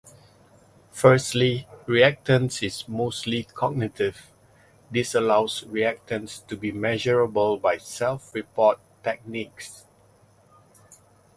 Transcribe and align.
Firstly 0.91 1.67
reactance 1.85 2.63
is 2.65 2.87
mostly 2.87 3.43
cognitive; 3.43 4.31
this 4.89 5.13
allows 5.13 5.61
reactance 5.65 6.43
to 6.47 6.57
be 6.57 6.71
measurable 6.71 7.57
by 7.59 7.77
self-report 7.77 8.79
techniques. 9.03 9.85